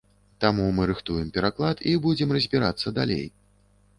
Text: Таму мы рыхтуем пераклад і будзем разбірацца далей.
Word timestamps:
Таму 0.45 0.63
мы 0.77 0.85
рыхтуем 0.91 1.27
пераклад 1.35 1.83
і 1.93 1.95
будзем 2.05 2.33
разбірацца 2.39 2.97
далей. 2.99 3.25